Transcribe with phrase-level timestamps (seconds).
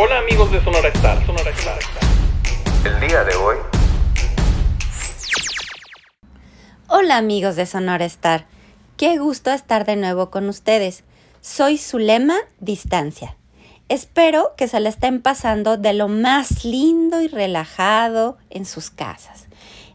[0.00, 1.78] Hola amigos de Sonora Star, Sonora Star.
[2.84, 3.56] El día de hoy.
[6.86, 8.46] Hola amigos de Sonora Star.
[8.96, 11.02] Qué gusto estar de nuevo con ustedes.
[11.40, 13.36] Soy Zulema Distancia.
[13.88, 19.46] Espero que se la estén pasando de lo más lindo y relajado en sus casas.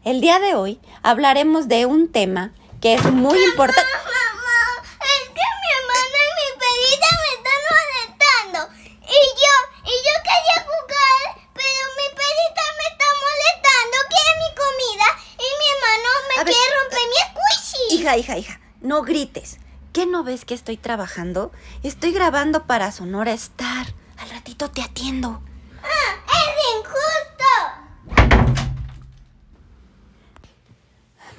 [0.04, 2.52] El día de hoy hablaremos de un tema
[2.82, 3.80] que es muy importante.
[3.80, 8.84] Mamá, es que mi hermana y mi perrita me están molestando.
[9.04, 11.24] Y yo, y yo quería jugar,
[11.54, 13.96] pero mi perrita me está molestando.
[14.08, 15.06] Quiere mi comida
[15.38, 17.93] y mi hermano me A ver, quiere romper mi squishy.
[18.04, 19.56] Hija, hija, hija, no grites.
[19.94, 21.52] ¿Qué no ves que estoy trabajando?
[21.82, 23.86] Estoy grabando para Sonora Star.
[24.18, 25.40] Al ratito te atiendo.
[25.82, 27.48] Ah, es injusto.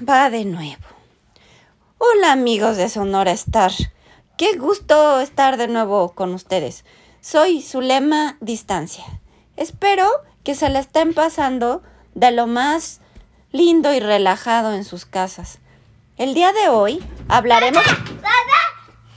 [0.10, 0.82] Va de nuevo.
[2.00, 3.72] Hola amigos de Sonora Star.
[4.36, 6.84] Qué gusto estar de nuevo con ustedes.
[7.22, 9.05] Soy Zulema Distancia.
[9.55, 10.10] Espero
[10.43, 11.84] que se la estén pasando
[12.16, 13.02] de lo más
[13.52, 15.60] lindo y relajado en sus casas.
[16.18, 17.84] El día de hoy hablaremos...
[17.84, 17.99] Papá,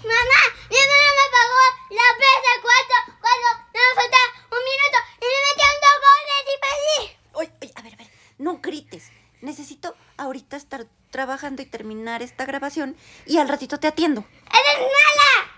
[0.03, 4.19] mamá, mi hermana me pagó la PS4 cuando me falta
[4.51, 6.99] un minuto y me metieron dos goles y perdí.
[7.35, 9.13] Oye, oye, a ver, a ver, no grites.
[9.43, 14.25] Necesito ahorita estar trabajando y terminar esta grabación y al ratito te atiendo.
[14.47, 15.53] ¡Eres mala!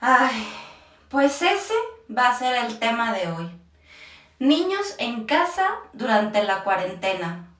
[0.00, 0.48] Ay,
[1.10, 1.74] pues ese
[2.10, 3.50] va a ser el tema de hoy.
[4.38, 7.52] Niños en casa durante la cuarentena.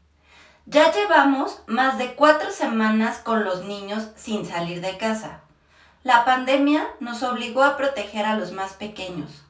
[0.69, 5.43] Ya llevamos más de cuatro semanas con los niños sin salir de casa.
[6.03, 9.45] La pandemia nos obligó a proteger a los más pequeños.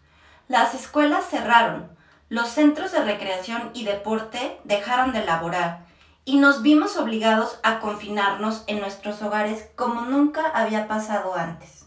[0.46, 1.90] Las escuelas cerraron,
[2.28, 5.86] los centros de recreación y deporte dejaron de laborar
[6.26, 11.86] y nos vimos obligados a confinarnos en nuestros hogares como nunca había pasado antes.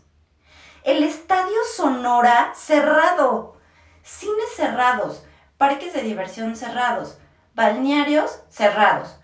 [0.84, 3.58] El estadio Sonora cerrado,
[4.02, 5.24] cines cerrados,
[5.60, 7.20] parques de diversión cerrados,
[7.54, 9.19] balnearios cerrados,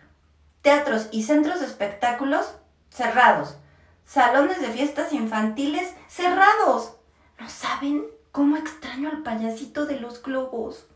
[0.65, 2.55] teatros y centros de espectáculos
[2.89, 3.55] cerrados,
[4.03, 6.93] salones de fiestas infantiles cerrados.
[7.39, 10.87] ¿No saben cómo extraño al payasito de los globos?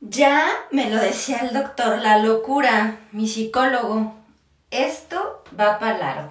[0.00, 4.14] Ya me lo decía el doctor La Locura, mi psicólogo.
[4.70, 6.30] Esto va para largo.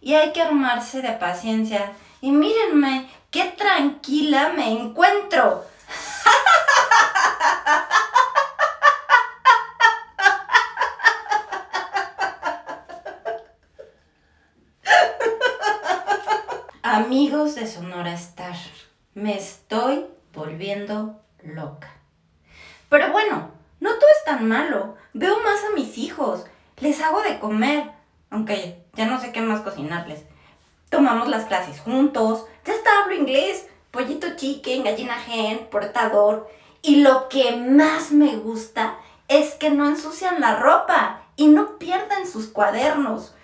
[0.00, 1.92] Y hay que armarse de paciencia.
[2.22, 5.66] Y mírenme, qué tranquila me encuentro.
[17.00, 18.56] Amigos de Sonora Star,
[19.14, 21.90] me estoy volviendo loca.
[22.90, 24.96] Pero bueno, no todo es tan malo.
[25.14, 26.44] Veo más a mis hijos,
[26.76, 27.90] les hago de comer,
[28.28, 30.24] aunque ya no sé qué más cocinarles.
[30.90, 36.50] Tomamos las clases juntos, ya hasta hablo inglés, pollito chicken, gallina gen, portador.
[36.82, 42.26] Y lo que más me gusta es que no ensucian la ropa y no pierden
[42.26, 43.34] sus cuadernos.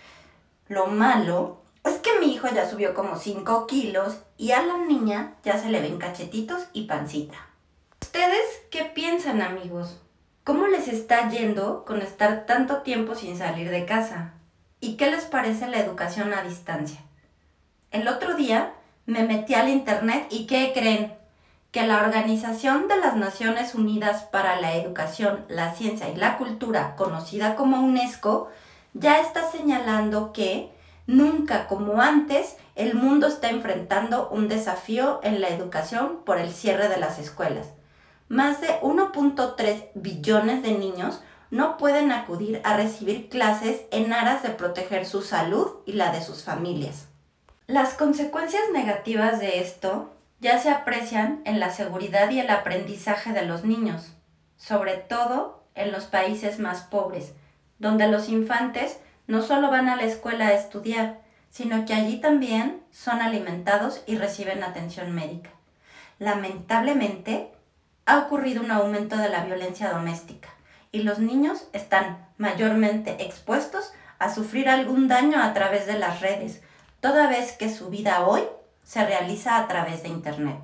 [0.69, 5.35] Lo malo es que mi hijo ya subió como 5 kilos y a la niña
[5.45, 7.37] ya se le ven cachetitos y pancita.
[8.01, 10.01] ¿Ustedes qué piensan amigos?
[10.45, 14.35] ¿Cómo les está yendo con estar tanto tiempo sin salir de casa?
[14.81, 17.01] ¿Y qué les parece la educación a distancia?
[17.91, 18.75] El otro día
[19.07, 21.15] me metí al internet y ¿qué creen?
[21.71, 26.97] Que la Organización de las Naciones Unidas para la Educación, la Ciencia y la Cultura,
[26.97, 28.49] conocida como UNESCO,
[28.95, 30.76] ya está señalando que
[31.07, 36.89] nunca como antes el mundo está enfrentando un desafío en la educación por el cierre
[36.89, 37.69] de las escuelas.
[38.29, 44.51] Más de 1.3 billones de niños no pueden acudir a recibir clases en aras de
[44.51, 47.07] proteger su salud y la de sus familias.
[47.67, 53.43] Las consecuencias negativas de esto ya se aprecian en la seguridad y el aprendizaje de
[53.43, 54.13] los niños,
[54.57, 57.33] sobre todo en los países más pobres,
[57.79, 61.19] donde los infantes no solo van a la escuela a estudiar,
[61.51, 65.51] sino que allí también son alimentados y reciben atención médica.
[66.19, 67.51] Lamentablemente,
[68.05, 70.49] ha ocurrido un aumento de la violencia doméstica
[70.93, 76.63] y los niños están mayormente expuestos a sufrir algún daño a través de las redes,
[77.01, 78.43] toda vez que su vida hoy
[78.85, 80.59] se realiza a través de Internet.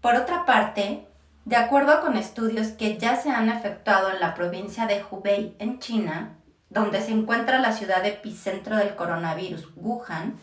[0.00, 1.06] Por otra parte,
[1.44, 5.78] de acuerdo con estudios que ya se han efectuado en la provincia de Hubei, en
[5.78, 6.36] China,
[6.72, 10.38] donde se encuentra la ciudad epicentro del coronavirus, Wuhan,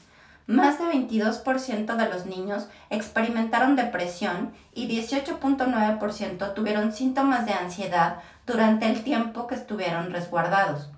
[0.46, 8.88] más de 22% de los niños experimentaron depresión y 18.9% tuvieron síntomas de ansiedad durante
[8.88, 10.90] el tiempo que estuvieron resguardados.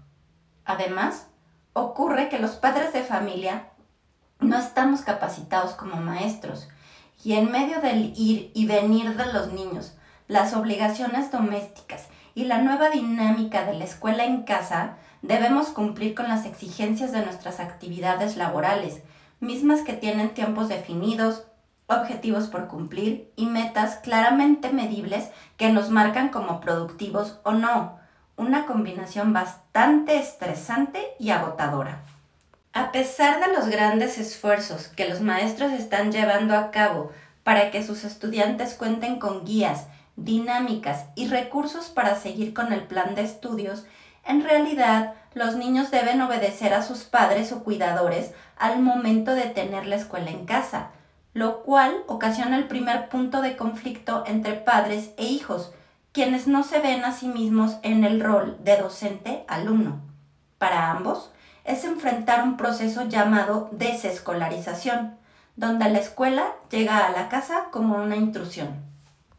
[0.66, 1.28] Además,
[1.74, 3.68] ocurre que los padres de familia
[4.40, 6.68] no estamos capacitados como maestros
[7.24, 9.96] y en medio del ir y venir de los niños,
[10.28, 16.28] las obligaciones domésticas y la nueva dinámica de la escuela en casa, debemos cumplir con
[16.28, 19.02] las exigencias de nuestras actividades laborales,
[19.40, 21.46] mismas que tienen tiempos definidos,
[21.88, 28.00] objetivos por cumplir y metas claramente medibles que nos marcan como productivos o no,
[28.38, 32.04] una combinación bastante estresante y agotadora.
[32.74, 37.12] A pesar de los grandes esfuerzos que los maestros están llevando a cabo
[37.44, 43.16] para que sus estudiantes cuenten con guías, dinámicas y recursos para seguir con el plan
[43.16, 43.86] de estudios,
[44.26, 49.86] en realidad los niños deben obedecer a sus padres o cuidadores al momento de tener
[49.86, 50.90] la escuela en casa,
[51.34, 55.74] lo cual ocasiona el primer punto de conflicto entre padres e hijos,
[56.12, 60.02] quienes no se ven a sí mismos en el rol de docente-alumno.
[60.58, 61.32] Para ambos,
[61.64, 65.16] es enfrentar un proceso llamado desescolarización,
[65.56, 68.84] donde la escuela llega a la casa como una intrusión.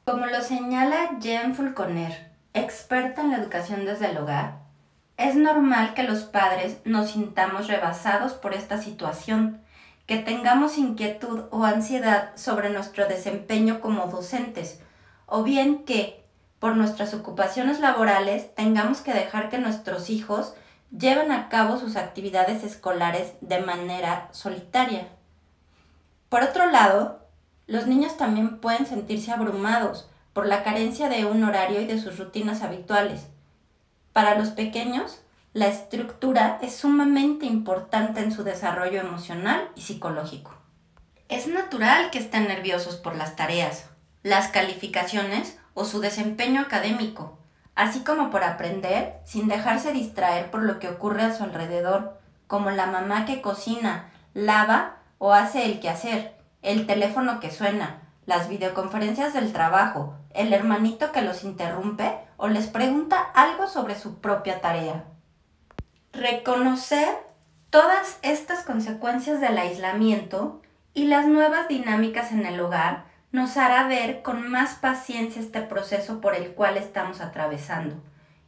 [0.05, 4.62] Como lo señala Jen Fulconer, experta en la educación desde el hogar,
[5.23, 9.61] es normal que los padres nos sintamos rebasados por esta situación,
[10.07, 14.81] que tengamos inquietud o ansiedad sobre nuestro desempeño como docentes,
[15.27, 16.25] o bien que,
[16.59, 20.55] por nuestras ocupaciones laborales, tengamos que dejar que nuestros hijos
[20.91, 25.09] lleven a cabo sus actividades escolares de manera solitaria.
[26.29, 27.21] Por otro lado,
[27.67, 32.19] los niños también pueden sentirse abrumados por la carencia de un horario y de sus
[32.19, 33.29] rutinas habituales.
[34.13, 35.23] Para los pequeños,
[35.55, 40.55] la estructura es sumamente importante en su desarrollo emocional y psicológico.
[41.29, 43.87] Es natural que estén nerviosos por las tareas,
[44.23, 47.39] las calificaciones o su desempeño académico,
[47.75, 52.71] así como por aprender sin dejarse distraer por lo que ocurre a su alrededor, como
[52.71, 59.33] la mamá que cocina, lava o hace el quehacer, el teléfono que suena, las videoconferencias
[59.33, 65.05] del trabajo, el hermanito que los interrumpe o les pregunta algo sobre su propia tarea.
[66.13, 67.07] Reconocer
[67.71, 70.61] todas estas consecuencias del aislamiento
[70.93, 76.21] y las nuevas dinámicas en el hogar nos hará ver con más paciencia este proceso
[76.21, 77.95] por el cual estamos atravesando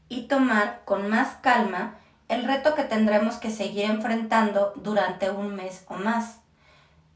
[0.08, 1.94] y tomar con más calma
[2.26, 6.40] el reto que tendremos que seguir enfrentando durante un mes o más,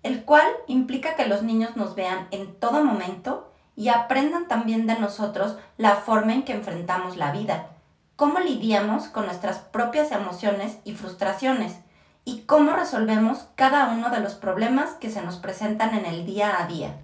[0.04, 3.47] el cual implica que los niños nos vean en todo momento
[3.78, 7.68] y aprendan también de nosotros la forma en que enfrentamos la vida,
[8.16, 11.76] cómo lidiamos con nuestras propias emociones y frustraciones
[12.24, 16.60] y cómo resolvemos cada uno de los problemas que se nos presentan en el día
[16.60, 16.96] a día.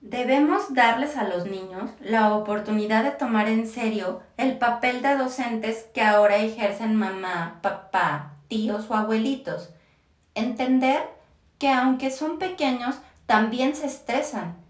[0.00, 5.86] Debemos darles a los niños la oportunidad de tomar en serio el papel de docentes
[5.94, 9.70] que ahora ejercen mamá, papá, tíos o abuelitos.
[10.34, 11.08] Entender
[11.60, 12.96] que aunque son pequeños,
[13.26, 14.65] también se estresan.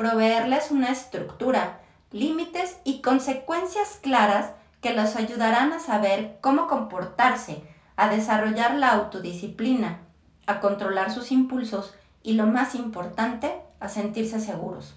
[0.00, 1.80] Proveerles una estructura,
[2.10, 7.62] límites y consecuencias claras que los ayudarán a saber cómo comportarse,
[7.96, 9.98] a desarrollar la autodisciplina,
[10.46, 11.92] a controlar sus impulsos
[12.22, 14.94] y lo más importante, a sentirse seguros.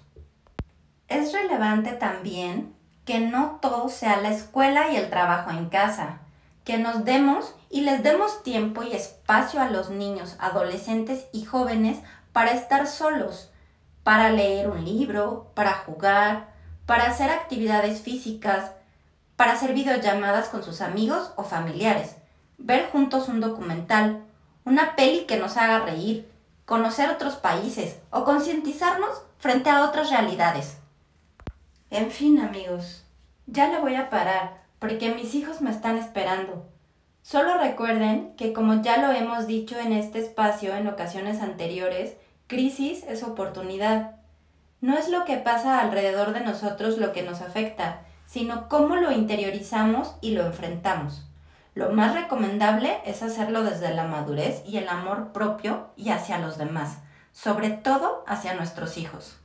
[1.08, 2.74] Es relevante también
[3.04, 6.20] que no todo sea la escuela y el trabajo en casa,
[6.64, 11.98] que nos demos y les demos tiempo y espacio a los niños, adolescentes y jóvenes
[12.32, 13.50] para estar solos,
[14.04, 16.52] para leer un libro, para jugar,
[16.86, 18.70] para hacer actividades físicas,
[19.34, 22.16] para hacer videollamadas con sus amigos o familiares,
[22.58, 24.22] ver juntos un documental,
[24.64, 26.30] una peli que nos haga reír,
[26.66, 30.78] conocer otros países o concientizarnos frente a otras realidades.
[31.90, 33.04] En fin, amigos,
[33.46, 36.66] ya le voy a parar porque mis hijos me están esperando.
[37.22, 43.04] Solo recuerden que como ya lo hemos dicho en este espacio en ocasiones anteriores, crisis
[43.04, 44.16] es oportunidad.
[44.80, 49.12] No es lo que pasa alrededor de nosotros lo que nos afecta, sino cómo lo
[49.12, 51.26] interiorizamos y lo enfrentamos.
[51.74, 56.58] Lo más recomendable es hacerlo desde la madurez y el amor propio y hacia los
[56.58, 56.98] demás,
[57.32, 59.38] sobre todo hacia nuestros hijos.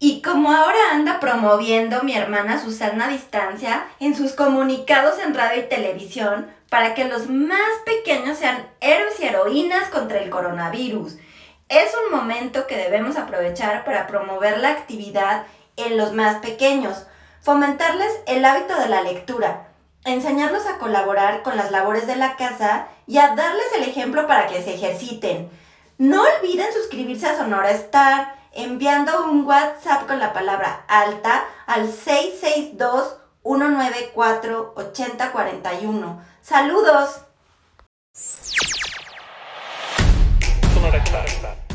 [0.00, 5.68] Y como ahora anda promoviendo mi hermana Susana Distancia en sus comunicados en radio y
[5.68, 11.16] televisión para que los más pequeños sean héroes y heroínas contra el coronavirus,
[11.68, 15.44] es un momento que debemos aprovechar para promover la actividad
[15.76, 17.06] en los más pequeños,
[17.42, 19.68] fomentarles el hábito de la lectura,
[20.04, 24.46] enseñarlos a colaborar con las labores de la casa y a darles el ejemplo para
[24.46, 25.50] que se ejerciten.
[25.98, 31.92] No olviden suscribirse a Sonora Star enviando un WhatsApp con la palabra alta al
[33.44, 36.20] 662-194-8041.
[36.40, 37.27] ¡Saludos!
[40.88, 41.67] Sonora Star.